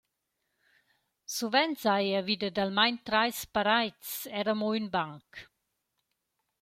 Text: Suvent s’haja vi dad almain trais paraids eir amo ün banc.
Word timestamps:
Suvent 1.33 1.75
s’haja 1.81 2.21
vi 2.27 2.35
dad 2.43 2.57
almain 2.63 2.95
trais 3.07 3.39
paraids 3.53 4.09
eir 4.37 4.47
amo 4.53 4.69
ün 4.79 4.87
banc. 4.95 5.29